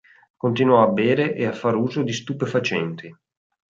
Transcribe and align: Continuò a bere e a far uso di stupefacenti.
Continuò 0.35 0.81
a 0.81 0.87
bere 0.87 1.35
e 1.35 1.45
a 1.45 1.51
far 1.51 1.75
uso 1.75 2.01
di 2.01 2.11
stupefacenti. 2.11 3.15